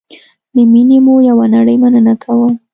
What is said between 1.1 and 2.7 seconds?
یوه نړی مننه کوم